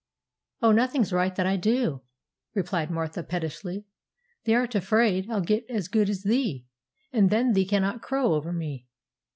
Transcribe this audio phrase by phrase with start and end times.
[0.63, 2.01] 'Oh, nothing's right that I do!'
[2.55, 3.85] replied Martha pettishly;
[4.45, 6.65] 'thee'rt afraid I'll get as good as thee,
[7.13, 8.87] and then thee cannot crow over me.